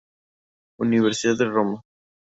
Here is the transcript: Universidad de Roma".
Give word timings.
Universidad 0.79 1.37
de 1.37 1.45
Roma". 1.45 1.83